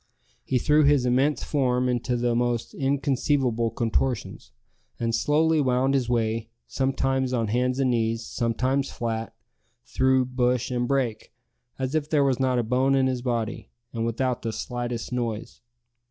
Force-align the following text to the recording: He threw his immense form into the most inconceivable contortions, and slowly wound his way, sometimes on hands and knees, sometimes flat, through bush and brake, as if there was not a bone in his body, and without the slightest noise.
He 0.43 0.57
threw 0.57 0.83
his 0.83 1.05
immense 1.05 1.43
form 1.43 1.87
into 1.87 2.17
the 2.17 2.33
most 2.33 2.73
inconceivable 2.73 3.69
contortions, 3.69 4.51
and 4.99 5.13
slowly 5.13 5.61
wound 5.61 5.93
his 5.93 6.09
way, 6.09 6.49
sometimes 6.65 7.33
on 7.33 7.49
hands 7.49 7.77
and 7.79 7.91
knees, 7.91 8.25
sometimes 8.25 8.89
flat, 8.89 9.35
through 9.85 10.25
bush 10.25 10.71
and 10.71 10.87
brake, 10.87 11.31
as 11.77 11.93
if 11.93 12.09
there 12.09 12.23
was 12.23 12.39
not 12.39 12.57
a 12.57 12.63
bone 12.63 12.95
in 12.95 13.05
his 13.05 13.21
body, 13.21 13.69
and 13.93 14.03
without 14.03 14.41
the 14.41 14.51
slightest 14.51 15.13
noise. 15.13 15.61